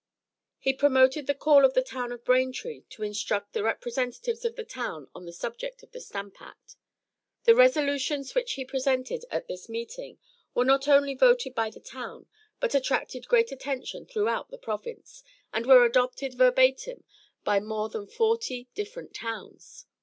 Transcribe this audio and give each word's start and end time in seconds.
He 0.57 0.73
promoted 0.73 1.27
the 1.27 1.35
call 1.35 1.63
of 1.63 1.75
the 1.75 1.83
town 1.83 2.11
of 2.11 2.25
Braintree 2.25 2.85
to 2.89 3.03
instruct 3.03 3.53
the 3.53 3.61
representatives 3.61 4.43
of 4.43 4.55
the 4.55 4.63
town 4.63 5.09
on 5.13 5.25
the 5.25 5.31
subject 5.31 5.83
of 5.83 5.91
the 5.91 6.01
Stamp 6.01 6.41
Act. 6.41 6.75
The 7.43 7.53
resolutions 7.53 8.33
which 8.33 8.53
he 8.53 8.65
presented 8.65 9.25
at 9.29 9.47
this 9.47 9.69
meeting 9.69 10.17
were 10.55 10.65
not 10.65 10.87
only 10.87 11.13
voted 11.13 11.53
by 11.53 11.69
the 11.69 11.79
town, 11.79 12.25
but 12.59 12.73
attracted 12.73 13.27
great 13.27 13.51
attention 13.51 14.07
throughout 14.07 14.49
the 14.49 14.57
province, 14.57 15.23
and 15.53 15.67
were 15.67 15.85
adopted 15.85 16.33
verbatim 16.33 17.03
by 17.43 17.59
more 17.59 17.87
than 17.87 18.07
forty 18.07 18.69
different 18.73 19.13
towns. 19.13 19.85